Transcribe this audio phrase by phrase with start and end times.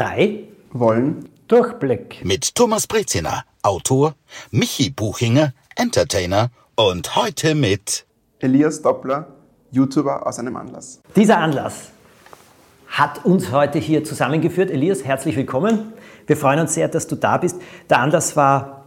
[0.00, 2.24] drei wollen Durchblick.
[2.24, 4.14] Mit Thomas Breziner, Autor,
[4.50, 8.06] Michi Buchinger, Entertainer und heute mit
[8.38, 9.26] Elias Doppler,
[9.72, 11.02] YouTuber aus einem Anlass.
[11.14, 11.90] Dieser Anlass
[12.88, 14.70] hat uns heute hier zusammengeführt.
[14.70, 15.92] Elias, herzlich willkommen.
[16.26, 17.60] Wir freuen uns sehr, dass du da bist.
[17.90, 18.84] Der Anlass war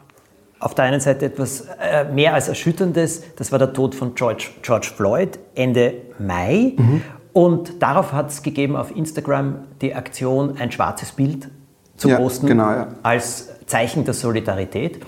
[0.60, 3.22] auf der einen Seite etwas äh, mehr als Erschütterndes.
[3.36, 6.74] Das war der Tod von George, George Floyd Ende Mai.
[6.76, 7.04] Mhm.
[7.34, 11.50] Und darauf hat es gegeben auf Instagram die Aktion, ein schwarzes Bild
[11.98, 12.88] zu ja, posten genau, ja.
[13.02, 15.00] als Zeichen der Solidarität.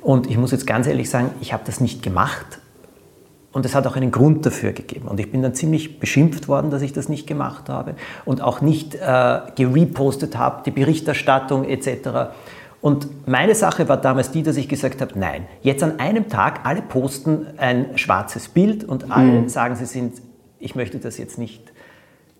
[0.00, 2.58] Und ich muss jetzt ganz ehrlich sagen, ich habe das nicht gemacht.
[3.52, 5.06] Und es hat auch einen Grund dafür gegeben.
[5.06, 7.94] Und ich bin dann ziemlich beschimpft worden, dass ich das nicht gemacht habe
[8.24, 12.32] und auch nicht äh, gerepostet habe, die Berichterstattung etc.
[12.80, 16.60] Und meine Sache war damals die, dass ich gesagt habe, nein, jetzt an einem Tag,
[16.64, 19.48] alle posten ein schwarzes Bild und alle mhm.
[19.48, 20.20] sagen, sie sind,
[20.58, 21.73] ich möchte das jetzt nicht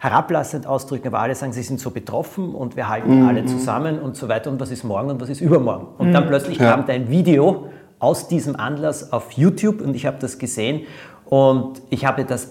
[0.05, 3.27] herablassend ausdrücken, aber alle sagen, sie sind so betroffen und wir halten mhm.
[3.27, 5.87] alle zusammen und so weiter und was ist morgen und was ist übermorgen.
[5.97, 6.13] Und mhm.
[6.13, 6.73] dann plötzlich ja.
[6.73, 7.69] kam dein Video
[8.01, 10.83] aus diesem Anlass auf YouTube und ich habe das gesehen
[11.25, 12.51] und ich habe das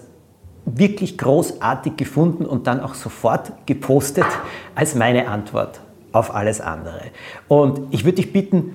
[0.64, 4.26] wirklich großartig gefunden und dann auch sofort gepostet
[4.74, 5.80] als meine Antwort
[6.10, 7.02] auf alles andere.
[7.46, 8.72] Und ich würde dich bitten,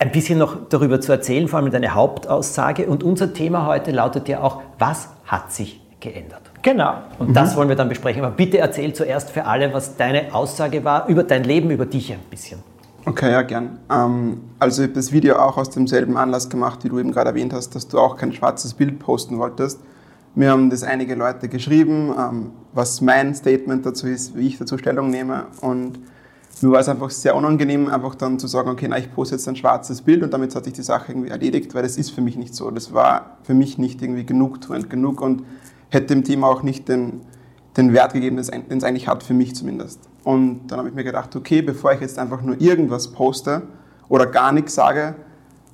[0.00, 2.86] ein bisschen noch darüber zu erzählen, vor allem deine Hauptaussage.
[2.86, 6.42] Und unser Thema heute lautet ja auch, was hat sich geändert?
[6.62, 6.94] Genau.
[7.18, 7.34] Und mhm.
[7.34, 8.24] das wollen wir dann besprechen.
[8.24, 12.12] Aber bitte erzähl zuerst für alle, was deine Aussage war über dein Leben, über dich
[12.12, 12.60] ein bisschen.
[13.06, 13.78] Okay, ja, gern.
[13.90, 17.30] Ähm, also ich habe das Video auch aus demselben Anlass gemacht, wie du eben gerade
[17.30, 19.80] erwähnt hast, dass du auch kein schwarzes Bild posten wolltest.
[20.34, 24.78] Mir haben das einige Leute geschrieben, ähm, was mein Statement dazu ist, wie ich dazu
[24.78, 25.46] Stellung nehme.
[25.60, 25.98] Und
[26.60, 29.48] mir war es einfach sehr unangenehm, einfach dann zu sagen, okay, na, ich poste jetzt
[29.48, 32.20] ein schwarzes Bild und damit hat sich die Sache irgendwie erledigt, weil das ist für
[32.20, 32.70] mich nicht so.
[32.70, 35.42] Das war für mich nicht irgendwie genugtuend genug und
[35.90, 37.20] hätte dem Thema auch nicht den,
[37.76, 40.00] den Wert gegeben, den es eigentlich hat, für mich zumindest.
[40.24, 43.62] Und dann habe ich mir gedacht, okay, bevor ich jetzt einfach nur irgendwas poste
[44.08, 45.14] oder gar nichts sage,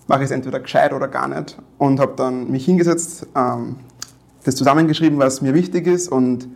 [0.06, 1.58] mache ich es entweder gescheit oder gar nicht.
[1.78, 3.76] Und habe dann mich hingesetzt, ähm,
[4.44, 6.48] das zusammengeschrieben, was mir wichtig ist und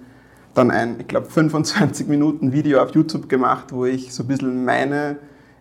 [0.54, 4.64] dann ein, ich glaube, 25 Minuten Video auf YouTube gemacht, wo ich so ein bisschen
[4.64, 5.16] meine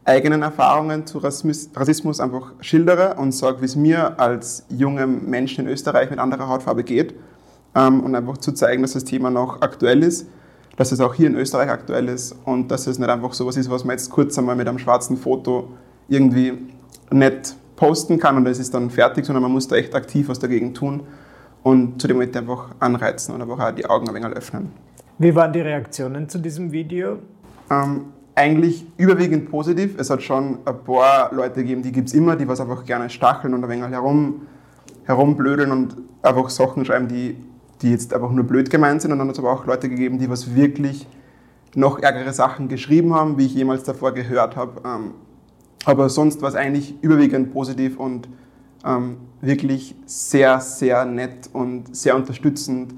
[0.06, 5.72] eigenen Erfahrungen zu Rassismus einfach schildere und sage, wie es mir als jungem Menschen in
[5.72, 7.14] Österreich mit anderer Hautfarbe geht
[7.75, 10.28] ähm, und einfach zu zeigen, dass das Thema noch aktuell ist,
[10.78, 13.57] dass es auch hier in Österreich aktuell ist und dass es nicht einfach so was
[13.57, 15.69] ist, was man jetzt kurz einmal mit einem schwarzen Foto
[16.08, 16.53] irgendwie
[17.12, 20.40] nett posten kann und es ist dann fertig, sondern man muss da echt aktiv was
[20.40, 21.02] dagegen tun
[21.63, 24.72] und zudem möchte ich einfach anreizen und einfach auch die Augen ein wenig öffnen.
[25.18, 27.19] Wie waren die Reaktionen zu diesem Video?
[27.69, 29.96] Ähm, eigentlich überwiegend positiv.
[29.97, 33.09] Es hat schon ein paar Leute gegeben, die gibt es immer, die was einfach gerne
[33.09, 34.44] stacheln und ein wenig herum,
[35.03, 37.35] herumblödeln und einfach Sachen schreiben, die
[37.81, 39.12] die jetzt einfach nur blöd gemeint sind.
[39.12, 41.07] Und dann hat es aber auch Leute gegeben, die was wirklich
[41.75, 44.81] noch ärgere Sachen geschrieben haben, wie ich jemals davor gehört habe.
[44.85, 45.13] Ähm,
[45.85, 48.28] aber sonst war es eigentlich überwiegend positiv und
[48.85, 52.94] ähm, wirklich sehr, sehr nett und sehr unterstützend.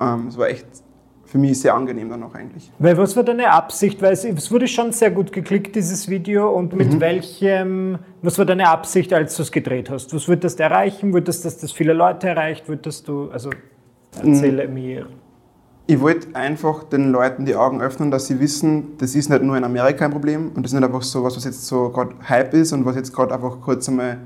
[0.00, 0.66] Ähm, es war echt
[1.24, 2.72] für mich sehr angenehm dann auch eigentlich.
[2.78, 4.00] Weil was war deine Absicht?
[4.00, 6.50] Weil es, es wurde schon sehr gut geklickt, dieses Video.
[6.50, 7.00] Und mit mhm.
[7.00, 10.14] welchem, was war deine Absicht, als du es gedreht hast?
[10.14, 11.12] Was würdest du erreichen?
[11.12, 12.68] Würdest du, dass das viele Leute erreicht?
[12.68, 13.50] Würdest du, also
[14.20, 14.74] Erzähle mm.
[14.74, 15.06] mir.
[15.90, 19.56] Ich wollte einfach den Leuten die Augen öffnen, dass sie wissen, das ist nicht nur
[19.56, 22.14] in Amerika ein Problem und das ist nicht einfach so was, was jetzt so gerade
[22.28, 24.18] Hype ist und was jetzt gerade einfach kurz einmal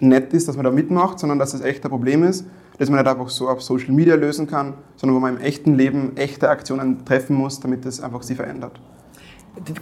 [0.00, 2.46] nett ist, dass man da mitmacht, sondern dass es echt ein Problem ist,
[2.78, 5.74] das man nicht einfach so auf Social Media lösen kann, sondern wo man im echten
[5.74, 8.80] Leben echte Aktionen treffen muss, damit das einfach sie verändert.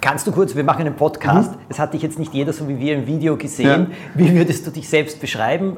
[0.00, 1.60] Kannst du kurz, wir machen einen Podcast, mhm.
[1.68, 3.88] es hat dich jetzt nicht jeder so wie wir im Video gesehen.
[3.90, 3.96] Ja.
[4.14, 5.76] Wie würdest du dich selbst beschreiben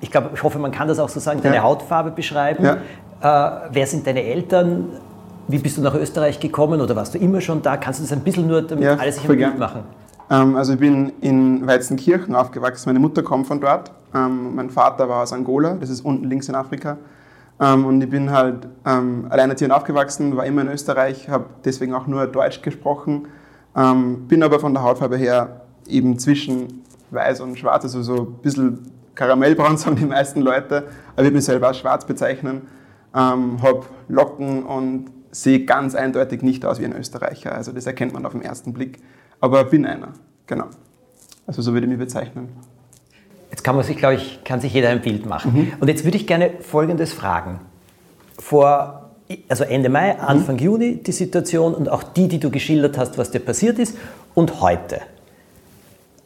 [0.00, 1.62] ich glaube, ich hoffe, man kann das auch so sagen, deine ja.
[1.62, 2.64] Hautfarbe beschreiben.
[2.64, 2.76] Ja.
[3.20, 4.86] Äh, wer sind deine Eltern?
[5.48, 7.76] Wie bist du nach Österreich gekommen oder warst du immer schon da?
[7.76, 9.82] Kannst du das ein bisschen nur, damit ja, alle sich ein Bild machen?
[10.30, 12.88] Ähm, also ich bin in Weizenkirchen aufgewachsen.
[12.88, 13.90] Meine Mutter kommt von dort.
[14.14, 16.96] Ähm, mein Vater war aus Angola, das ist unten links in Afrika.
[17.60, 22.06] Ähm, und ich bin halt ähm, alleinerziehend aufgewachsen, war immer in Österreich, habe deswegen auch
[22.06, 23.26] nur Deutsch gesprochen.
[23.76, 28.42] Ähm, bin aber von der Hautfarbe her eben zwischen weiß und schwarz, also so ein
[28.42, 30.76] bisschen Karamellbraun sagen die meisten Leute,
[31.12, 32.62] aber ich würde mich selber als schwarz bezeichnen,
[33.14, 37.54] ähm, habe Locken und sehe ganz eindeutig nicht aus wie ein Österreicher.
[37.54, 39.00] Also das erkennt man auf den ersten Blick.
[39.40, 40.14] Aber bin einer,
[40.46, 40.66] genau.
[41.46, 42.48] Also so würde ich mich bezeichnen.
[43.50, 45.52] Jetzt kann man sich, glaube ich, kann sich jeder ein Bild machen.
[45.52, 45.72] Mhm.
[45.80, 47.60] Und jetzt würde ich gerne Folgendes fragen.
[48.38, 49.10] Vor,
[49.48, 50.20] also Ende Mai, mhm.
[50.20, 50.62] Anfang mhm.
[50.62, 53.96] Juni die Situation und auch die, die du geschildert hast, was dir passiert ist
[54.34, 55.00] und heute.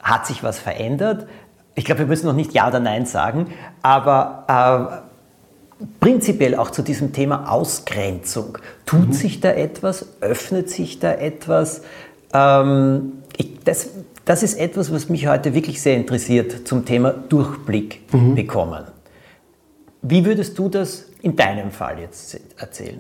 [0.03, 1.27] Hat sich was verändert?
[1.75, 3.49] Ich glaube, wir müssen noch nicht Ja oder Nein sagen,
[3.83, 5.05] aber
[6.01, 8.59] prinzipiell auch zu diesem Thema Ausgrenzung.
[8.87, 9.13] Tut mhm.
[9.13, 10.07] sich da etwas?
[10.21, 11.83] Öffnet sich da etwas?
[12.33, 13.91] Ähm, ich, das,
[14.25, 18.35] das ist etwas, was mich heute wirklich sehr interessiert zum Thema Durchblick mhm.
[18.35, 18.85] bekommen.
[20.03, 22.99] Wie würdest du das in deinem Fall jetzt erzählen?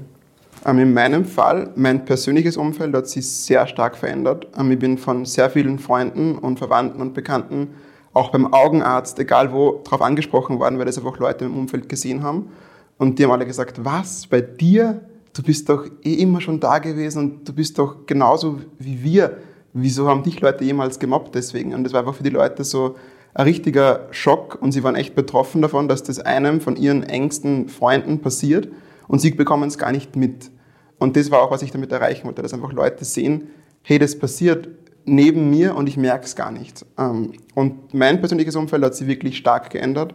[0.64, 4.46] Ähm, in meinem Fall, mein persönliches Umfeld hat sich sehr stark verändert.
[4.58, 7.74] Ähm, ich bin von sehr vielen Freunden und Verwandten und Bekannten,
[8.14, 12.22] auch beim Augenarzt, egal wo, darauf angesprochen worden, weil das einfach Leute im Umfeld gesehen
[12.22, 12.50] haben.
[12.98, 15.00] Und die haben alle gesagt, was, bei dir?
[15.32, 19.38] Du bist doch eh immer schon da gewesen und du bist doch genauso wie wir.
[19.72, 21.74] Wieso haben dich Leute jemals gemobbt deswegen?
[21.74, 22.96] Und das war einfach für die Leute so
[23.32, 27.70] ein richtiger Schock und sie waren echt betroffen davon, dass das einem von ihren engsten
[27.70, 28.68] Freunden passiert
[29.08, 30.50] und sie bekommen es gar nicht mit.
[30.98, 33.48] Und das war auch, was ich damit erreichen wollte, dass einfach Leute sehen,
[33.82, 34.68] hey, das passiert
[35.04, 36.84] neben mir und ich merke es gar nicht.
[36.98, 40.14] Ähm, und mein persönliches Umfeld hat sich wirklich stark geändert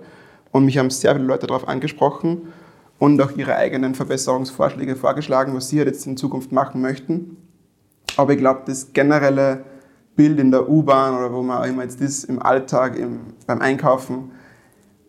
[0.52, 2.54] und mich haben sehr viele Leute darauf angesprochen
[3.00, 7.38] und auch ihre eigenen Verbesserungsvorschläge vorgeschlagen, was sie halt jetzt in Zukunft machen möchten.
[8.16, 9.66] Aber ich glaube, das generelle
[10.16, 13.62] Bild in der U-Bahn oder wo man auch immer jetzt ist, im Alltag, im, beim
[13.62, 14.32] Einkaufen,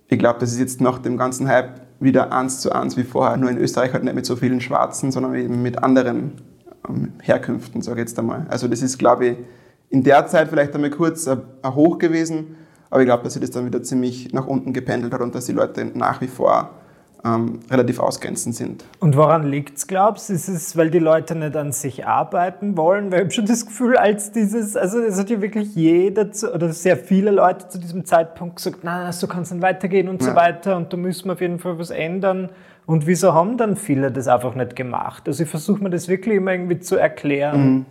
[0.08, 3.36] ich glaube, das ist jetzt nach dem ganzen Hype wieder eins zu eins wie vorher,
[3.36, 6.32] nur in Österreich halt nicht mit so vielen Schwarzen, sondern eben mit anderen
[6.88, 8.46] ähm, Herkünften, sage ich jetzt einmal.
[8.48, 9.36] Also das ist, glaube ich,
[9.90, 12.56] in der Zeit vielleicht einmal kurz ein, Hoch gewesen,
[12.90, 15.46] aber ich glaube, dass sich das dann wieder ziemlich nach unten gependelt hat und dass
[15.46, 16.70] die Leute nach wie vor
[17.24, 18.84] ähm, relativ ausgrenzend sind.
[19.00, 20.34] Und woran liegt es, glaubst du?
[20.34, 23.10] Ist es, weil die Leute nicht an sich arbeiten wollen?
[23.10, 26.54] Weil ich habe schon das Gefühl, als dieses, also es hat ja wirklich jeder zu,
[26.54, 30.22] oder sehr viele Leute zu diesem Zeitpunkt gesagt, na, so kann es nicht weitergehen und
[30.22, 30.30] ja.
[30.30, 32.50] so weiter und da müssen wir auf jeden Fall was ändern.
[32.86, 35.24] Und wieso haben dann viele das einfach nicht gemacht?
[35.26, 37.70] Also ich versuche mir das wirklich immer irgendwie zu erklären.
[37.70, 37.86] Mhm.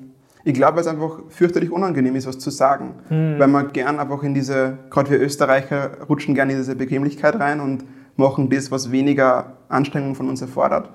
[0.48, 2.94] Ich glaube, weil es einfach fürchterlich unangenehm ist, was zu sagen.
[3.10, 3.38] Mhm.
[3.38, 7.60] Weil man gern einfach in diese, gerade wir Österreicher rutschen gerne in diese Bequemlichkeit rein
[7.60, 7.84] und
[8.16, 10.90] machen das, was weniger Anstrengung von uns erfordert.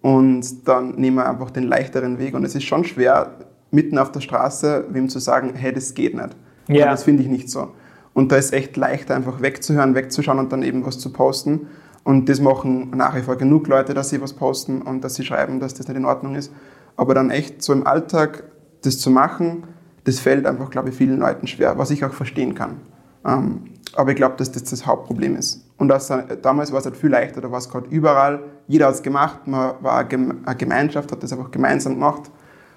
[0.00, 2.34] Und dann nehmen wir einfach den leichteren Weg.
[2.34, 3.32] Und es ist schon schwer,
[3.70, 6.34] mitten auf der Straße wem zu sagen, hey, das geht nicht.
[6.68, 6.86] Ja.
[6.86, 7.74] Das finde ich nicht so.
[8.14, 11.66] Und da ist echt leichter, einfach wegzuhören, wegzuschauen und dann eben was zu posten.
[12.04, 15.26] Und das machen nach wie vor genug Leute, dass sie was posten und dass sie
[15.26, 16.50] schreiben, dass das nicht in Ordnung ist.
[16.96, 18.44] Aber dann echt so im Alltag
[18.82, 19.64] das zu machen,
[20.04, 22.80] das fällt einfach, glaube ich, vielen Leuten schwer, was ich auch verstehen kann.
[23.26, 23.64] Ähm,
[23.94, 25.64] aber ich glaube, dass das das Hauptproblem ist.
[25.76, 28.40] Und das, damals war es halt viel leichter, da war es gerade überall.
[28.66, 32.30] Jeder hat es gemacht, man war eine Gemeinschaft, hat das einfach gemeinsam gemacht.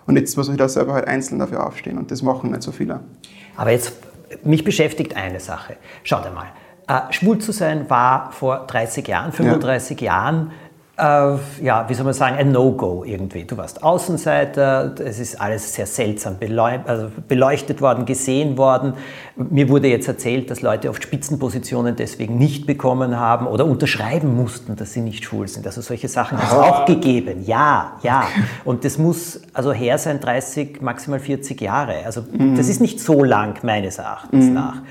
[0.08, 2.72] Und jetzt muss ich da selber halt einzeln dafür aufstehen und das machen nicht so
[2.72, 3.02] viele.
[3.56, 3.94] Aber jetzt,
[4.44, 5.78] mich beschäftigt eine Sache.
[6.04, 6.48] Schau dir mal.
[6.88, 10.08] Äh, schwul zu sein war vor 30 Jahren, 35 ja.
[10.08, 10.52] Jahren äh,
[10.98, 13.46] ja, wie soll man sagen, ein No-Go irgendwie.
[13.46, 16.36] Du warst Außenseiter, es ist alles sehr seltsam
[16.86, 18.94] also beleuchtet worden, gesehen worden.
[19.36, 24.76] Mir wurde jetzt erzählt, dass Leute oft Spitzenpositionen deswegen nicht bekommen haben oder unterschreiben mussten,
[24.76, 25.66] dass sie nicht schwul sind.
[25.66, 27.44] Also solche Sachen hat es auch gegeben.
[27.46, 28.28] Ja, ja.
[28.64, 32.06] Und das muss also her sein 30, maximal 40 Jahre.
[32.06, 32.56] Also mhm.
[32.56, 34.54] das ist nicht so lang meines Erachtens mhm.
[34.54, 34.82] nach.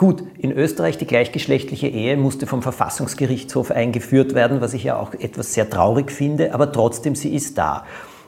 [0.00, 5.12] Gut, in Österreich die gleichgeschlechtliche Ehe musste vom Verfassungsgerichtshof eingeführt werden, was ich ja auch
[5.12, 7.84] etwas sehr traurig finde, aber trotzdem, sie ist da.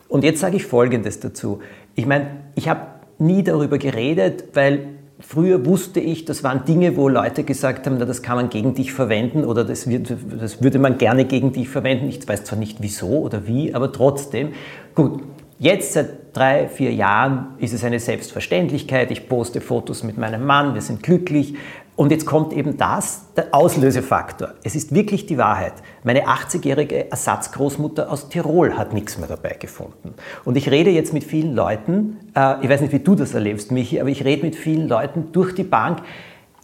[0.07, 1.61] Und jetzt sage ich Folgendes dazu.
[1.95, 2.27] Ich meine,
[2.57, 2.83] ich habe
[3.19, 4.89] nie darüber geredet, weil
[5.19, 8.75] früher wusste ich, das waren Dinge, wo Leute gesagt haben, na, das kann man gegen
[8.75, 12.07] dich verwenden oder das, wird, das würde man gerne gegen dich verwenden.
[12.07, 14.51] Ich weiß zwar nicht wieso oder wie, aber trotzdem.
[14.95, 15.23] Gut,
[15.63, 19.13] Jetzt seit drei, vier Jahren ist es eine Selbstverständlichkeit.
[19.13, 21.55] Ich poste Fotos mit meinem Mann, wir sind glücklich.
[21.95, 24.55] Und jetzt kommt eben das, der Auslösefaktor.
[24.65, 25.75] Es ist wirklich die Wahrheit.
[26.03, 30.15] Meine 80-jährige Ersatzgroßmutter aus Tirol hat nichts mehr dabei gefunden.
[30.45, 33.71] Und ich rede jetzt mit vielen Leuten, äh, ich weiß nicht, wie du das erlebst,
[33.71, 36.01] Michi, aber ich rede mit vielen Leuten durch die Bank.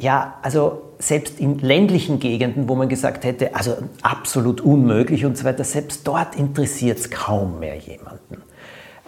[0.01, 5.45] Ja, also selbst in ländlichen Gegenden, wo man gesagt hätte, also absolut unmöglich und so
[5.45, 8.43] weiter, selbst dort interessiert es kaum mehr jemanden.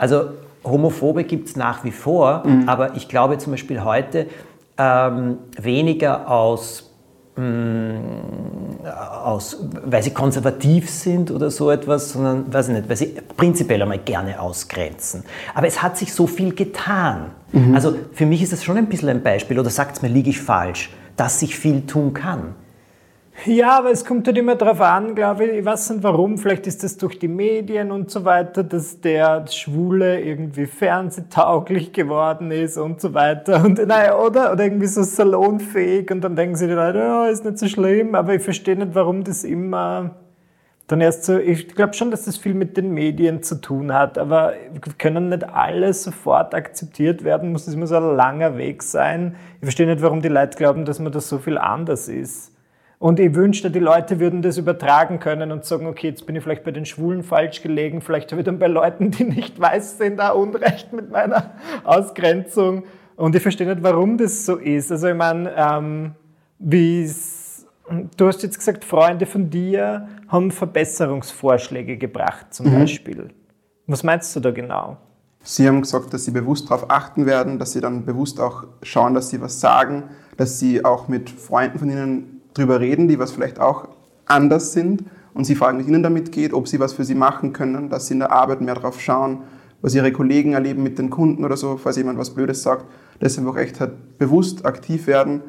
[0.01, 0.31] Also
[0.65, 2.67] Homophobe gibt es nach wie vor, mhm.
[2.67, 4.29] aber ich glaube zum Beispiel heute
[4.79, 6.91] ähm, weniger aus,
[7.37, 8.87] mh, mm,
[9.23, 13.83] aus, weil sie konservativ sind oder so etwas, sondern, weiß ich nicht, weil sie prinzipiell
[13.83, 15.23] einmal gerne ausgrenzen.
[15.55, 17.33] Aber es hat sich so viel getan.
[17.53, 17.75] Mhm.
[17.75, 20.31] Also für mich ist das schon ein bisschen ein Beispiel, oder sagt es mir, liege
[20.31, 22.55] ich falsch, dass sich viel tun kann.
[23.47, 26.67] Ja, aber es kommt halt immer darauf an, glaube ich, ich weiß nicht warum, vielleicht
[26.67, 32.77] ist das durch die Medien und so weiter, dass der Schwule irgendwie fernsehtauglich geworden ist
[32.77, 33.65] und so weiter.
[33.65, 34.53] Und naja, oder?
[34.53, 38.15] Oder irgendwie so salonfähig und dann denken sie die Leute, ja, ist nicht so schlimm,
[38.15, 40.17] aber ich verstehe nicht, warum das immer
[40.87, 44.19] dann erst so, ich glaube schon, dass das viel mit den Medien zu tun hat,
[44.19, 44.55] aber
[44.99, 49.37] können nicht alle sofort akzeptiert werden, muss das immer so ein langer Weg sein.
[49.61, 52.53] Ich verstehe nicht, warum die Leute glauben, dass man das so viel anders ist.
[53.01, 56.43] Und ich wünschte, die Leute würden das übertragen können und sagen, okay, jetzt bin ich
[56.43, 59.97] vielleicht bei den Schwulen falsch gelegen, vielleicht habe ich dann bei Leuten, die nicht weiß
[59.97, 61.53] sind, da Unrecht mit meiner
[61.85, 62.85] Ausgrenzung.
[63.17, 64.93] Und ich verstehe nicht, warum das so ist.
[64.93, 66.13] Also ich meine, ähm,
[66.59, 67.11] wie
[68.19, 72.81] du hast jetzt gesagt, Freunde von dir haben Verbesserungsvorschläge gebracht zum mhm.
[72.81, 73.29] Beispiel.
[73.87, 74.99] Was meinst du da genau?
[75.43, 79.15] Sie haben gesagt, dass Sie bewusst darauf achten werden, dass Sie dann bewusst auch schauen,
[79.15, 83.33] dass Sie was sagen, dass Sie auch mit Freunden von Ihnen drüber reden, die was
[83.33, 83.89] vielleicht auch
[84.27, 85.05] anders sind
[85.35, 87.89] und sie fragen, wie es ihnen damit geht, ob sie was für sie machen können,
[87.89, 89.43] dass sie in der Arbeit mehr drauf schauen,
[89.83, 92.85] was ihre Kollegen erleben mit den Kunden oder so, falls jemand was Blödes sagt,
[93.19, 95.43] dass sie einfach echt halt bewusst aktiv werden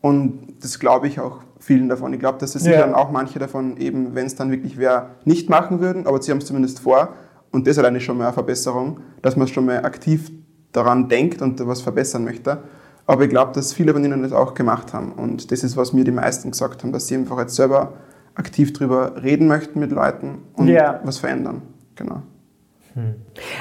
[0.00, 2.12] und das glaube ich auch vielen davon.
[2.12, 2.78] Ich glaube, dass es ja.
[2.78, 6.30] dann auch manche davon eben, wenn es dann wirklich wer nicht machen würden, aber sie
[6.30, 7.14] haben es zumindest vor
[7.50, 10.30] und das ist alleine schon mal eine Verbesserung, dass man schon mal aktiv
[10.72, 12.62] daran denkt und was verbessern möchte.
[13.08, 15.12] Aber ich glaube, dass viele von ihnen das auch gemacht haben.
[15.12, 17.94] Und das ist, was mir die meisten gesagt haben, dass sie einfach jetzt selber
[18.34, 21.00] aktiv drüber reden möchten mit Leuten und ja.
[21.04, 21.62] was verändern.
[21.96, 22.22] Genau.
[22.92, 23.14] Hm.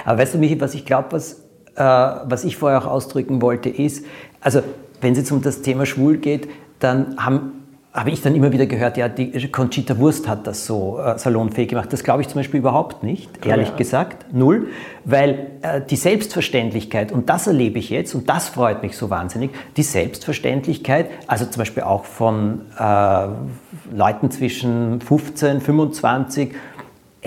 [0.03, 3.69] Aber weißt du, Michi, was ich glaube, was, äh, was ich vorher auch ausdrücken wollte,
[3.69, 4.05] ist,
[4.41, 4.61] also
[4.99, 6.49] wenn es jetzt um das Thema schwul geht,
[6.79, 7.66] dann haben
[7.97, 11.69] habe ich dann immer wieder gehört, ja, die Conchita Wurst hat das so äh, salonfähig
[11.69, 11.91] gemacht.
[11.91, 13.75] Das glaube ich zum Beispiel überhaupt nicht, Klar, ehrlich ja.
[13.75, 14.67] gesagt, null,
[15.03, 19.49] weil äh, die Selbstverständlichkeit, und das erlebe ich jetzt, und das freut mich so wahnsinnig,
[19.77, 23.27] die Selbstverständlichkeit, also zum Beispiel auch von äh,
[23.91, 26.53] Leuten zwischen 15, 25,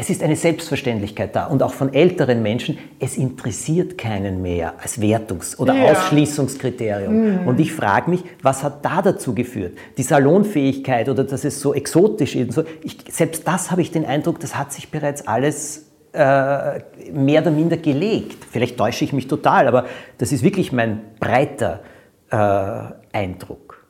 [0.01, 4.99] es ist eine Selbstverständlichkeit da und auch von älteren Menschen, es interessiert keinen mehr als
[4.99, 5.93] Wertungs- oder ja.
[5.93, 7.43] Ausschließungskriterium.
[7.43, 7.47] Mhm.
[7.47, 9.77] Und ich frage mich, was hat da dazu geführt?
[9.99, 12.55] Die Salonfähigkeit oder dass es so exotisch ist.
[12.55, 16.81] So, ich, selbst das habe ich den Eindruck, das hat sich bereits alles äh,
[17.13, 18.47] mehr oder minder gelegt.
[18.51, 19.85] Vielleicht täusche ich mich total, aber
[20.17, 21.81] das ist wirklich mein breiter
[22.31, 22.37] äh,
[23.13, 23.87] Eindruck.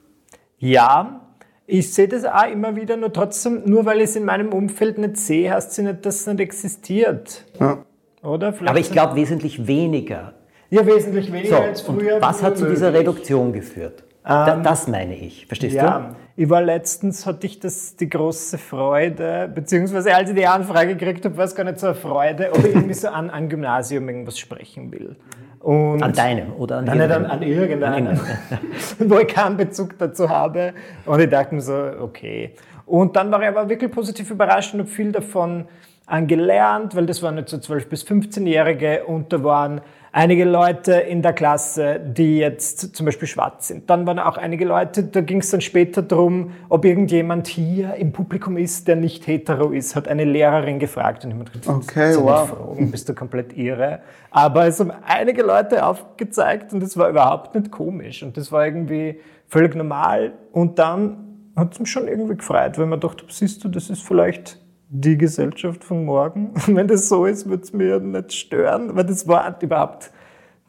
[0.58, 1.29] Ja,
[1.70, 4.98] ich sehe das auch immer wieder, nur trotzdem, nur weil ich es in meinem Umfeld
[4.98, 7.44] nicht sehe, heißt es nicht, dass es nicht existiert.
[7.58, 7.84] Ja.
[8.22, 8.52] Oder?
[8.52, 10.34] Vielleicht Aber ich glaube wesentlich weniger.
[10.68, 12.20] Ja, wesentlich weniger so, als früher.
[12.20, 14.04] was hat zu dieser Reduktion geführt?
[14.26, 16.16] Ähm, das meine ich, verstehst ja, du?
[16.36, 21.24] Ich war letztens, hatte ich das, die große Freude, beziehungsweise als ich die Anfrage gekriegt
[21.24, 24.08] habe, war es gar nicht so eine Freude, ob ich irgendwie so an ein Gymnasium
[24.08, 25.16] irgendwas sprechen will.
[25.60, 28.18] Und an deinem oder an, nein, nicht an, an irgendeinem,
[28.98, 30.72] wo ich keinen Bezug dazu habe.
[31.04, 32.54] Und ich dachte mir so, okay.
[32.86, 35.66] Und dann war ich aber wirklich positiv überrascht und habe viel davon
[36.06, 39.80] angelernt, weil das waren jetzt so 12- bis 15-Jährige und da waren
[40.12, 43.88] einige Leute in der Klasse, die jetzt zum Beispiel schwarz sind.
[43.88, 48.12] Dann waren auch einige Leute, da ging es dann später darum, ob irgendjemand hier im
[48.12, 52.48] Publikum ist, der nicht hetero ist, hat eine Lehrerin gefragt und jemand gesagt, okay, wow.
[52.48, 54.00] Fragen, bist du komplett irre?
[54.30, 58.64] Aber es haben einige Leute aufgezeigt und es war überhaupt nicht komisch und das war
[58.64, 61.26] irgendwie völlig normal und dann
[61.56, 64.58] hat es mich schon irgendwie gefreut, weil man dachte, siehst du, das ist vielleicht
[64.90, 66.52] die Gesellschaft von morgen.
[66.66, 70.10] Wenn das so ist, würde es mir nicht stören, weil das war überhaupt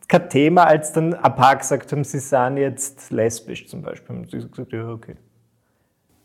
[0.08, 4.16] kein Thema, als dann ein paar gesagt haben, sie sind jetzt lesbisch zum Beispiel.
[4.16, 5.16] Und sie gesagt, ja, okay.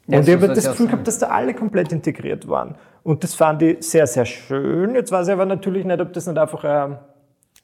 [0.08, 2.76] Ja, und ich habe das Gefühl gehabt, dass da alle komplett integriert waren.
[3.02, 4.94] Und das fand ich sehr, sehr schön.
[4.94, 6.98] Jetzt weiß ich aber natürlich nicht, ob das nicht einfach ein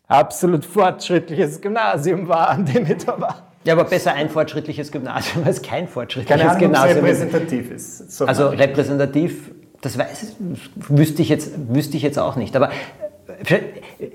[0.06, 3.52] absolut fortschrittliches Gymnasium war, an dem ich da war.
[3.64, 7.04] Ja, aber besser ein fortschrittliches Gymnasium als kein fortschrittliches Keine Ahnung, Gymnasium.
[7.04, 8.10] repräsentativ ist.
[8.10, 10.36] So also repräsentativ das weiß,
[10.76, 12.56] wüsste, ich jetzt, wüsste ich jetzt auch nicht.
[12.56, 13.58] Aber äh,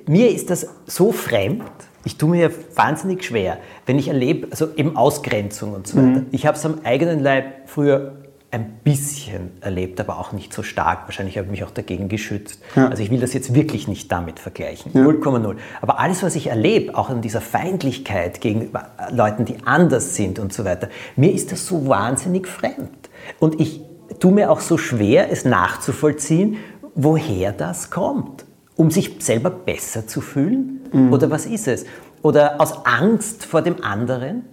[0.07, 1.63] mir ist das so fremd.
[2.05, 6.21] Ich tue mir wahnsinnig schwer, wenn ich erlebe, also eben Ausgrenzung und so weiter.
[6.21, 6.27] Mhm.
[6.31, 8.15] Ich habe es am eigenen Leib früher
[8.49, 11.05] ein bisschen erlebt, aber auch nicht so stark.
[11.05, 12.61] Wahrscheinlich habe ich mich auch dagegen geschützt.
[12.77, 12.87] Ja.
[12.87, 14.93] Also ich will das jetzt wirklich nicht damit vergleichen.
[14.93, 15.49] 0,0.
[15.49, 15.55] Ja.
[15.81, 20.53] Aber alles, was ich erlebe, auch in dieser Feindlichkeit gegenüber Leuten, die anders sind und
[20.53, 23.09] so weiter, mir ist das so wahnsinnig fremd.
[23.39, 23.81] Und ich
[24.19, 26.57] tue mir auch so schwer, es nachzuvollziehen,
[26.95, 28.45] woher das kommt.
[28.75, 30.81] Um sich selber besser zu fühlen?
[30.91, 31.13] Mhm.
[31.13, 31.85] Oder was ist es?
[32.21, 34.43] Oder aus Angst vor dem anderen?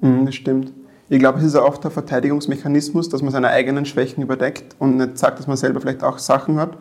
[0.00, 0.72] Mhm, das stimmt.
[1.08, 5.18] Ich glaube, es ist oft der Verteidigungsmechanismus, dass man seine eigenen Schwächen überdeckt und nicht
[5.18, 6.76] sagt, dass man selber vielleicht auch Sachen hat.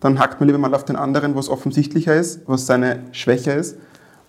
[0.00, 3.76] Dann hackt man lieber mal auf den anderen, was offensichtlicher ist, was seine Schwäche ist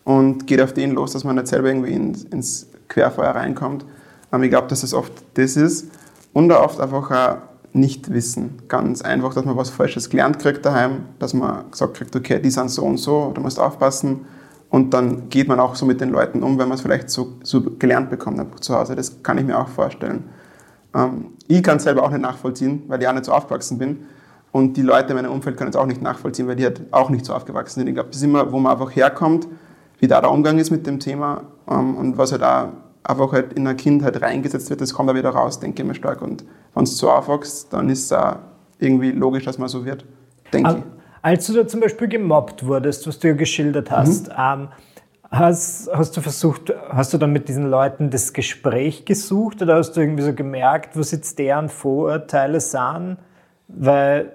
[0.04, 3.86] und geht auf den los, dass man nicht selber irgendwie ins, ins Querfeuer reinkommt.
[4.32, 5.88] Aber ich glaube, dass es oft das ist.
[6.36, 7.38] Und oft einfach auch
[7.72, 8.64] nicht wissen.
[8.68, 12.50] Ganz einfach, dass man was Falsches gelernt kriegt daheim, dass man gesagt kriegt, okay, die
[12.50, 14.26] sind so und so, du musst aufpassen.
[14.70, 17.38] Und dann geht man auch so mit den Leuten um, wenn man es vielleicht so,
[17.42, 18.98] so gelernt bekommt zu Hause.
[18.98, 20.26] Das kann ich mir auch vorstellen.
[20.94, 24.06] Ähm, ich kann es selber auch nicht nachvollziehen, weil ich auch nicht so aufgewachsen bin.
[24.52, 27.10] Und die Leute in meinem Umfeld können es auch nicht nachvollziehen, weil die halt auch
[27.10, 27.88] nicht so aufgewachsen sind.
[27.88, 29.48] Ich glaube, das ist immer, wo man einfach herkommt,
[30.00, 32.68] wie da der Umgang ist mit dem Thema ähm, und was halt auch
[33.06, 35.96] einfach halt in der Kindheit reingesetzt wird, das kommt da wieder raus, denke ich mir
[35.96, 36.22] stark.
[36.22, 36.44] Und
[36.74, 38.38] wenn es so aufwächst, dann ist es auch
[38.80, 40.06] irgendwie logisch, dass man so wird,
[40.52, 40.84] denke ich.
[41.22, 44.34] Als du da zum Beispiel gemobbt wurdest, was du ja geschildert hast, mhm.
[44.38, 44.68] ähm,
[45.32, 49.94] hast, hast du versucht, hast du dann mit diesen Leuten das Gespräch gesucht oder hast
[49.94, 53.18] du irgendwie so gemerkt, was jetzt deren Vorurteile sind?
[53.68, 54.32] Weil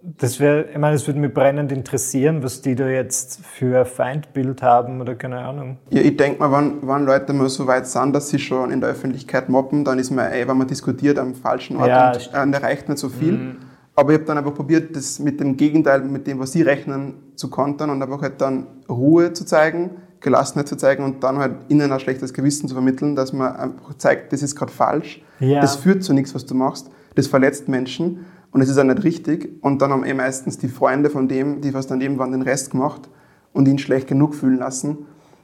[0.00, 4.62] das wäre, ich meine, es würde mich brennend interessieren, was die da jetzt für Feindbild
[4.62, 5.78] haben oder keine Ahnung.
[5.90, 8.80] Ja, ich denke mal, wenn, wenn Leute mal so weit sind, dass sie schon in
[8.80, 12.12] der Öffentlichkeit mobben, dann ist man, ey, wenn man diskutiert am falschen Ort ja,
[12.42, 13.32] und äh, erreicht nicht so viel.
[13.32, 13.56] Mhm.
[13.96, 17.14] Aber ich habe dann einfach probiert, das mit dem Gegenteil, mit dem, was sie rechnen,
[17.34, 19.90] zu kontern und einfach halt dann Ruhe zu zeigen,
[20.20, 23.94] Gelassenheit zu zeigen und dann halt ihnen ein schlechtes Gewissen zu vermitteln, dass man einfach
[23.98, 25.60] zeigt, das ist gerade falsch, ja.
[25.60, 29.04] das führt zu nichts, was du machst, das verletzt Menschen und es ist auch nicht
[29.04, 29.62] richtig.
[29.62, 32.70] Und dann haben eh meistens die Freunde von dem, die fast daneben waren, den Rest
[32.70, 33.08] gemacht
[33.52, 34.98] und ihn schlecht genug fühlen lassen.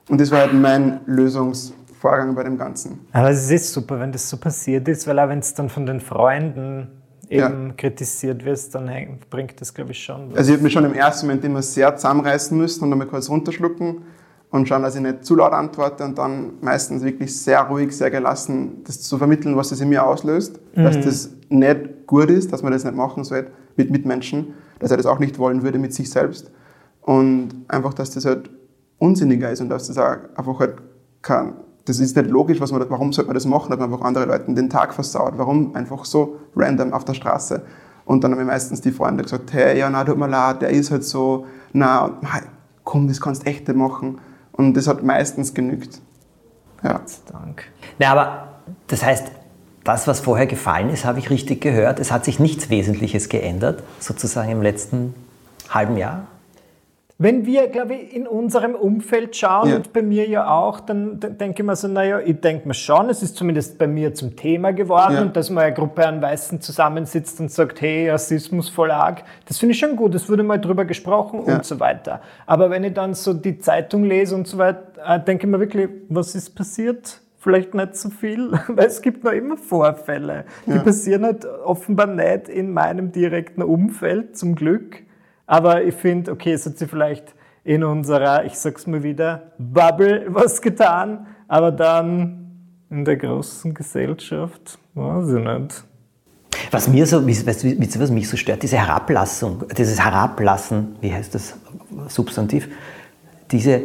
[0.08, 3.00] Und das war halt mein Lösungsvorgang bei dem Ganzen.
[3.12, 5.86] Aber es ist super, wenn das so passiert ist, weil auch wenn es dann von
[5.86, 6.88] den Freunden
[7.28, 7.74] eben ja.
[7.76, 8.90] kritisiert wirst, dann
[9.30, 10.38] bringt das, glaube ich, schon was.
[10.38, 13.06] Also ich habe mich schon im ersten Moment immer sehr zusammenreißen müssen und dann mal
[13.06, 14.02] kurz runterschlucken
[14.50, 18.10] und schauen, dass ich nicht zu laut antworte und dann meistens wirklich sehr ruhig, sehr
[18.10, 20.84] gelassen das zu vermitteln, was das in mir auslöst, mhm.
[20.84, 24.96] dass das nicht gut ist, dass man das nicht machen sollte mit Mitmenschen, dass er
[24.96, 26.50] das auch nicht wollen würde mit sich selbst
[27.02, 28.50] und einfach, dass das halt
[28.98, 30.76] unsinniger ist und dass das auch einfach halt
[31.22, 31.54] kann.
[31.84, 34.24] Das ist nicht logisch, was man, warum sollte man das machen, dass man einfach andere
[34.24, 35.34] Leuten den Tag versaut.
[35.36, 37.62] Warum einfach so random auf der Straße?
[38.06, 40.70] Und dann haben mir meistens die Freunde gesagt, hey, ja, na, tut mir leid, der
[40.70, 42.18] ist halt so, na,
[42.84, 44.18] komm, das kannst du echt machen.
[44.52, 46.00] Und das hat meistens genügt.
[46.82, 47.00] Ja.
[47.30, 47.64] Dank.
[47.98, 48.48] Na, aber
[48.86, 49.30] das heißt,
[49.84, 52.00] das, was vorher gefallen ist, habe ich richtig gehört.
[52.00, 55.14] Es hat sich nichts Wesentliches geändert, sozusagen im letzten
[55.68, 56.26] halben Jahr.
[57.16, 59.76] Wenn wir, glaube ich, in unserem Umfeld schauen ja.
[59.76, 62.74] und bei mir ja auch, dann, dann denke ich mir so, naja, ich denke mir
[62.74, 65.24] schon, es ist zumindest bei mir zum Thema geworden, ja.
[65.26, 69.74] dass man eine Gruppe an Weißen zusammensitzt und sagt, hey, Rassismus voll arg, das finde
[69.74, 71.54] ich schon gut, es wurde mal drüber gesprochen ja.
[71.54, 72.20] und so weiter.
[72.46, 75.60] Aber wenn ich dann so die Zeitung lese und so weiter, äh, denke ich mir
[75.60, 77.20] wirklich, was ist passiert?
[77.44, 80.46] Vielleicht nicht so viel, weil es gibt noch immer Vorfälle.
[80.64, 85.02] Die passieren halt offenbar nicht in meinem direkten Umfeld, zum Glück.
[85.46, 90.24] Aber ich finde, okay, es hat sich vielleicht in unserer, ich sag's mal wieder, Bubble
[90.28, 92.46] was getan, aber dann
[92.88, 95.84] in der großen Gesellschaft, weiß ich nicht.
[96.70, 101.34] Was mir so, weißt du, was mich so stört, diese Herablassung, dieses Herablassen, wie heißt
[101.34, 101.58] das
[102.08, 102.70] Substantiv,
[103.50, 103.82] diese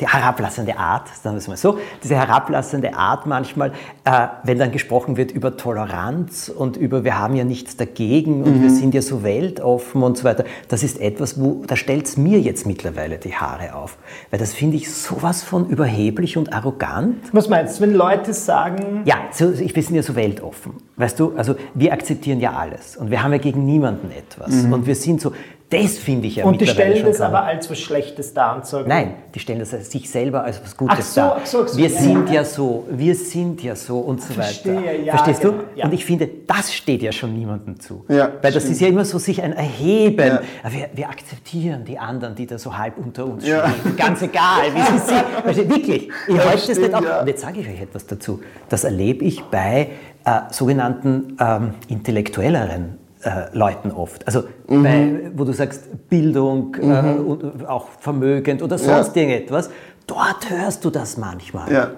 [0.00, 3.72] die herablassende Art, sagen wir es mal so, diese herablassende Art manchmal,
[4.04, 8.58] äh, wenn dann gesprochen wird über Toleranz und über wir haben ja nichts dagegen und
[8.58, 8.62] mhm.
[8.62, 12.16] wir sind ja so weltoffen und so weiter, das ist etwas, wo, da stellt es
[12.16, 13.98] mir jetzt mittlerweile die Haare auf.
[14.30, 17.16] Weil das finde ich sowas von überheblich und arrogant.
[17.32, 19.02] Was meinst du, wenn Leute sagen...
[19.04, 20.72] Ja, so, ich, wir sind ja so weltoffen.
[20.96, 24.64] Weißt du, also wir akzeptieren ja alles und wir haben ja gegen niemanden etwas.
[24.64, 24.72] Mhm.
[24.72, 25.32] Und wir sind so,
[25.72, 28.88] das finde ich ja Und die stellen das aber als was Schlechtes dar und sagen.
[28.88, 31.36] Nein, die stellen das als sich selber als was Gutes ach so, dar.
[31.40, 34.22] Ach so, ach so, wir ja, sind ja, ja, so, wir sind ja so und
[34.22, 34.92] so Verstehe, weiter.
[34.92, 35.78] Ja, Verstehst genau, du?
[35.78, 35.84] Ja.
[35.86, 38.04] Und ich finde, das steht ja schon niemandem zu.
[38.08, 38.76] Ja, Weil das stimmt.
[38.76, 40.26] ist ja immer so sich ein Erheben.
[40.26, 40.42] Ja.
[40.70, 43.96] Wir, wir, akzeptieren die anderen, die da so halb unter uns stehen.
[43.96, 45.68] Ganz egal, wie sie sind.
[45.70, 47.20] Wirklich, ich halte das nicht auf.
[47.20, 48.40] Und jetzt sage ich euch etwas dazu.
[48.68, 49.90] Das erlebe ich bei
[50.24, 54.26] äh, sogenannten ähm, intellektuelleren äh, Leuten oft.
[54.26, 54.82] Also, mhm.
[54.82, 56.92] bei, wo du sagst Bildung, äh, mhm.
[56.92, 59.22] äh, und auch vermögend oder sonst ja.
[59.22, 59.70] irgendetwas,
[60.06, 61.72] dort hörst du das manchmal.
[61.72, 61.90] Ja,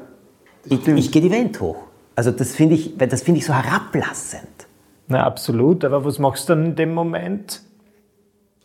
[0.69, 1.77] das ich, ich gehe die Welt hoch.
[2.17, 4.49] Also das finde ich, das find ich so herablassend.
[5.09, 7.63] Na absolut, aber was machst du dann in dem Moment?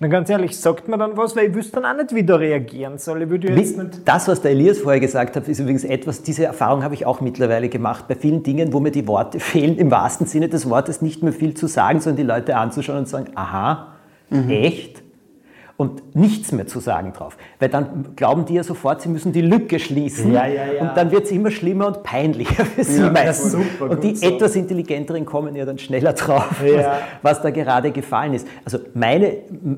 [0.02, 2.38] Na ganz ehrlich, sagt man dann was, weil ich wüsste dann auch nicht, wie da
[2.38, 3.24] reagieren soll.
[3.24, 6.46] Ich würde jetzt nicht das, was der Elias vorher gesagt hat, ist übrigens etwas, diese
[6.46, 9.92] Erfahrung habe ich auch mittlerweile gemacht, bei vielen Dingen, wo mir die Worte fehlen, im
[9.92, 13.32] wahrsten Sinne des Wortes nicht mehr viel zu sagen, sondern die Leute anzuschauen und sagen,
[13.36, 13.96] aha,
[14.30, 14.50] mhm.
[14.50, 15.04] echt?
[15.80, 17.38] Und nichts mehr zu sagen drauf.
[17.58, 20.34] Weil dann glauben die ja sofort, sie müssen die Lücke schließen.
[20.34, 20.82] Ja, ja, ja.
[20.82, 23.54] Und dann wird es immer schlimmer und peinlicher für sie meistens.
[23.54, 24.28] Super, und die so.
[24.28, 26.86] etwas intelligenteren kommen ja dann schneller drauf, was,
[27.22, 28.46] was, da gerade gefallen ist.
[28.66, 29.38] Also meine,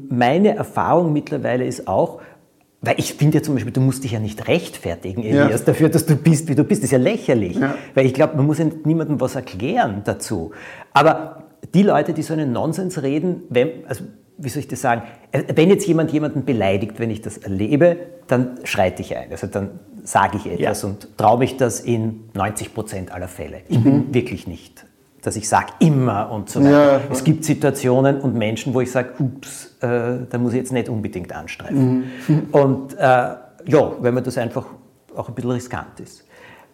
[0.09, 2.19] meine Erfahrung mittlerweile ist auch,
[2.81, 5.65] weil ich finde ja zum Beispiel, du musst dich ja nicht rechtfertigen, Elias, ja.
[5.67, 6.81] dafür, dass du bist, wie du bist.
[6.81, 7.57] Das ist ja lächerlich.
[7.57, 7.75] Ja.
[7.93, 10.49] Weil ich glaube, man muss ja niemandem was erklären dazu.
[10.93, 11.43] Aber
[11.75, 14.05] die Leute, die so einen Nonsens reden, wenn, also
[14.41, 18.59] wie soll ich das sagen, wenn jetzt jemand jemanden beleidigt, wenn ich das erlebe, dann
[18.63, 19.31] schreite ich ein.
[19.31, 20.89] Also dann sage ich etwas ja.
[20.89, 23.61] und traue mich das in 90 Prozent aller Fälle.
[23.67, 23.83] Ich mhm.
[23.83, 24.85] bin wirklich nicht,
[25.21, 26.71] dass ich sage immer und so weiter.
[26.71, 27.01] Ja.
[27.11, 30.89] Es gibt Situationen und Menschen, wo ich sage, ups, äh, da muss ich jetzt nicht
[30.89, 32.11] unbedingt anstreifen.
[32.27, 32.47] Mhm.
[32.51, 34.65] Und äh, ja, wenn man das einfach
[35.15, 36.25] auch ein bisschen riskant ist.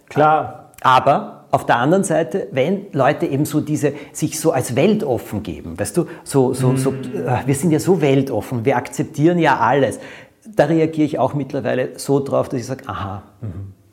[0.08, 5.43] Klar, aber auf der anderen Seite, wenn Leute eben so diese, sich so als weltoffen
[5.43, 9.58] geben, weißt du, so, so, so, äh, wir sind ja so weltoffen, wir akzeptieren ja
[9.60, 10.00] alles.
[10.45, 13.47] Da reagiere ich auch mittlerweile so drauf, dass ich sage, aha, mh,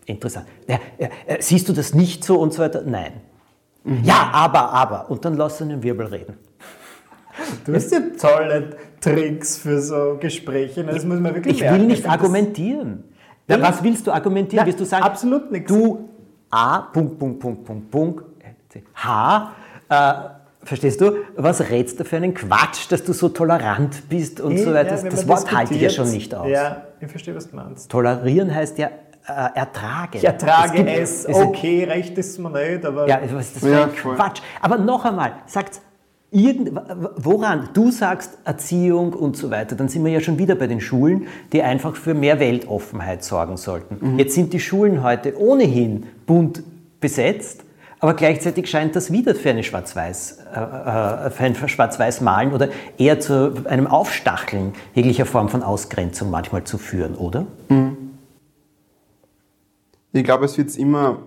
[0.07, 0.46] interessant.
[0.68, 0.78] Ja,
[1.26, 2.83] äh, siehst du das nicht so und so weiter?
[2.87, 3.12] Nein.
[4.04, 5.11] Ja, aber, aber.
[5.11, 6.35] Und dann lass einen Wirbel reden.
[7.66, 10.85] Du hast ja tolle Tricks für so Gespräche.
[10.85, 11.80] Das muss man wirklich Ich merken.
[11.80, 13.04] will nicht argumentieren.
[13.48, 14.62] Ja, was willst du argumentieren?
[14.62, 15.68] Na, Willst du sagen, absolut nichts.
[15.70, 16.09] du
[16.55, 18.25] A, Punkt, Punkt, Punkt, Punkt, Punkt,
[18.95, 19.51] H,
[19.88, 20.12] äh,
[20.62, 24.73] verstehst du, was rätst du für einen Quatsch, dass du so tolerant bist und so
[24.73, 24.97] weiter?
[24.97, 26.49] Ja, das Wort halte ich ja schon nicht aus.
[26.49, 27.90] Ja, ich verstehe, was du meinst.
[27.90, 28.87] Tolerieren heißt ja
[29.27, 30.11] äh, ertragen.
[30.19, 33.62] Ich ertrage gibt- es, es- okay, recht ist mir nicht, aber Ja, was ist das
[33.64, 34.14] für Ja, ein voll.
[34.17, 34.40] Quatsch?
[34.61, 35.81] Aber noch einmal, sagt
[36.35, 36.73] irgend,
[37.16, 37.68] woran?
[37.73, 41.29] Du sagst Erziehung und so weiter, dann sind wir ja schon wieder bei den Schulen,
[41.53, 44.18] die einfach für mehr Weltoffenheit sorgen sollten.
[44.18, 46.62] Jetzt sind die Schulen heute ohnehin bunt
[47.01, 47.62] besetzt,
[48.01, 52.68] aber gleichzeitig scheint das wieder für eine Schwarz-Weiß, äh, äh, für ein Schwarz-Weiß-Malen oder
[52.99, 57.47] eher zu einem Aufstacheln jeglicher Form von Ausgrenzung manchmal zu führen, oder?
[60.12, 61.18] Ich glaube, es wird es immer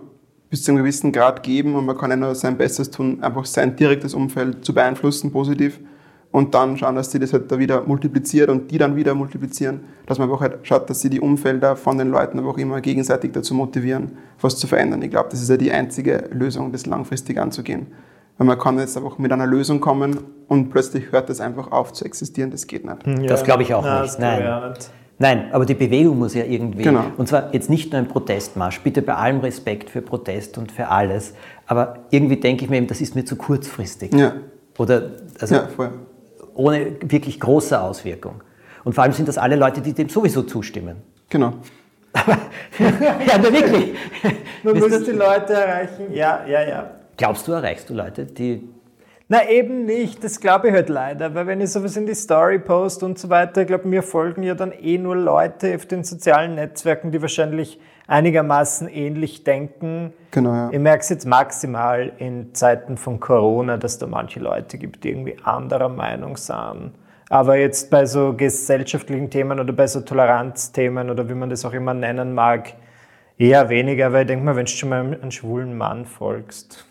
[0.50, 3.44] bis zu einem gewissen Grad geben und man kann ja nur sein Bestes tun, einfach
[3.44, 5.80] sein direktes Umfeld zu beeinflussen, positiv.
[6.30, 9.80] Und dann schauen, dass sie das halt da wieder multipliziert und die dann wieder multiplizieren.
[10.06, 13.32] Dass man einfach halt schaut, dass sie die Umfelder von den Leuten einfach immer gegenseitig
[13.32, 15.00] dazu motivieren, was zu verändern.
[15.00, 17.86] Ich glaube, das ist ja die einzige Lösung, das langfristig anzugehen.
[18.36, 21.94] Weil man kann jetzt einfach mit einer Lösung kommen und plötzlich hört das einfach auf
[21.94, 22.50] zu existieren.
[22.50, 23.30] Das geht nicht.
[23.30, 24.18] Das glaube ich auch Nein, nicht.
[24.18, 24.74] Nein.
[25.20, 27.04] Nein, aber die Bewegung muss ja irgendwie, Genau.
[27.16, 30.88] und zwar jetzt nicht nur ein Protestmarsch, bitte bei allem Respekt für Protest und für
[30.88, 31.34] alles,
[31.66, 34.14] aber irgendwie denke ich mir eben, das ist mir zu kurzfristig.
[34.14, 34.34] Ja,
[34.78, 35.90] Oder also ja voll.
[36.54, 38.42] ohne wirklich große Auswirkung.
[38.84, 40.96] Und vor allem sind das alle Leute, die dem sowieso zustimmen.
[41.28, 41.54] Genau.
[42.78, 43.94] ja, na wirklich.
[44.62, 46.12] Man muss das- die Leute erreichen.
[46.12, 46.90] Ja, ja, ja.
[47.16, 48.68] Glaubst du, erreichst du Leute, die
[49.30, 52.58] Na eben nicht, das glaube ich halt leider, weil wenn ich sowas in die Story
[52.58, 56.02] post und so weiter, ich glaube, mir folgen ja dann eh nur Leute auf den
[56.02, 60.14] sozialen Netzwerken, die wahrscheinlich einigermaßen ähnlich denken.
[60.30, 60.70] Genau, ja.
[60.72, 65.10] Ich merke es jetzt maximal in Zeiten von Corona, dass da manche Leute gibt, die
[65.10, 66.92] irgendwie anderer Meinung sind.
[67.28, 71.74] Aber jetzt bei so gesellschaftlichen Themen oder bei so Toleranzthemen oder wie man das auch
[71.74, 72.72] immer nennen mag,
[73.38, 76.84] eher weniger, weil ich denke mal, wenn du schon mal einem schwulen Mann folgst.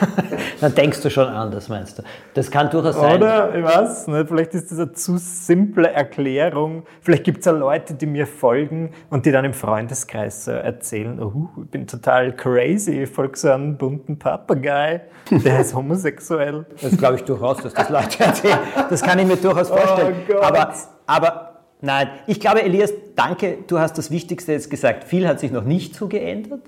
[0.60, 2.02] Dann denkst du schon anders, meinst du?
[2.34, 3.16] Das kann durchaus sein.
[3.16, 6.82] Oder, ich weiß nicht, vielleicht ist das eine zu simple Erklärung.
[7.00, 11.18] Vielleicht gibt es ja Leute, die mir folgen und die dann im Freundeskreis so erzählen,
[11.22, 16.66] oh, ich bin total crazy, ich folge so einem bunten Papagei, der ist homosexuell.
[16.82, 18.58] Das glaube ich durchaus, dass das Leute erzählen.
[18.90, 20.14] Das kann ich mir durchaus vorstellen.
[20.28, 20.42] Oh Gott.
[20.42, 20.74] aber,
[21.06, 25.04] aber nein, ich glaube, Elias, danke, du hast das Wichtigste jetzt gesagt.
[25.04, 26.60] Viel hat sich noch nicht so geändert,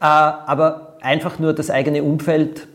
[0.00, 2.66] äh, aber einfach nur das eigene Umfeld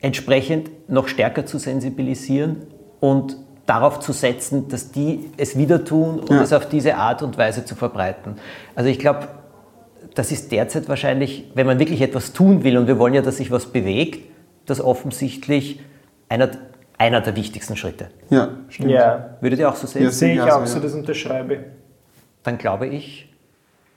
[0.00, 2.66] entsprechend noch stärker zu sensibilisieren
[3.00, 6.42] und darauf zu setzen, dass die es wieder tun und Ja.
[6.42, 8.36] es auf diese Art und Weise zu verbreiten.
[8.74, 9.28] Also ich glaube,
[10.14, 13.38] das ist derzeit wahrscheinlich, wenn man wirklich etwas tun will und wir wollen ja, dass
[13.38, 14.20] sich was bewegt,
[14.66, 15.80] das offensichtlich
[16.28, 16.50] einer,
[16.98, 18.08] einer der wichtigsten Schritte.
[18.28, 18.90] Ja, stimmt.
[18.90, 20.04] Ja, Würdet ihr auch so sehen?
[20.04, 20.82] Ja, sehe ich auch so, ja.
[20.82, 21.60] das unterschreibe ich.
[22.44, 23.28] Dann glaube ich,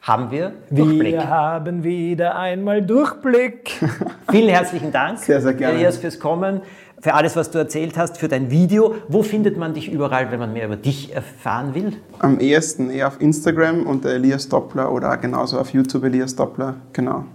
[0.02, 1.14] haben wir Durchblick.
[1.14, 3.72] Wir haben wieder einmal Durchblick.
[4.32, 5.76] Vielen herzlichen Dank, Sehr, sehr gerne.
[5.76, 6.62] Elias, fürs Kommen,
[7.02, 8.96] für alles, was du erzählt hast, für dein Video.
[9.10, 11.98] Wo findet man dich überall, wenn man mehr über dich erfahren will?
[12.20, 16.76] Am ehesten eher auf Instagram unter Elias Doppler oder auch genauso auf YouTube Elias Doppler.
[16.94, 17.26] Genau.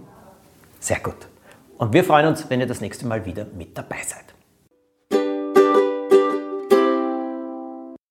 [0.79, 1.15] Sehr gut.
[1.77, 4.32] Und wir freuen uns, wenn ihr das nächste Mal wieder mit dabei seid.